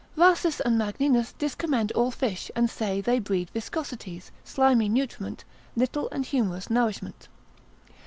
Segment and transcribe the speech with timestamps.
[0.19, 5.43] _]Rhasis and Magninus discommend all fish, and say, they breed viscosities, slimy nutriment,
[5.75, 7.27] little and humorous nourishment.